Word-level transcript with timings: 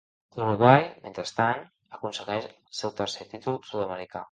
L'Uruguai, 0.37 0.85
mentrestant, 1.03 1.61
aconsegueix 1.99 2.49
el 2.51 2.57
seu 2.81 2.97
tercer 3.03 3.31
títol 3.37 3.63
sud-americà. 3.71 4.19